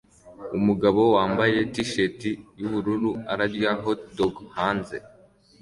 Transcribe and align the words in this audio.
Umugabo 0.57 1.01
wambaye 1.15 1.57
t-shirt 1.73 2.19
yubururu 2.59 3.11
arya 3.33 3.71
hotdog 3.83 4.35
hanze 4.57 4.95